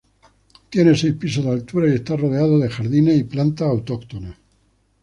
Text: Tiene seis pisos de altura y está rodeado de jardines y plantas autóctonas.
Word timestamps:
Tiene 0.71 0.95
seis 0.95 1.13
pisos 1.13 1.45
de 1.45 1.51
altura 1.51 1.87
y 1.87 1.93
está 1.93 2.15
rodeado 2.15 2.57
de 2.57 2.71
jardines 2.71 3.19
y 3.19 3.23
plantas 3.23 3.67
autóctonas. 3.67 4.35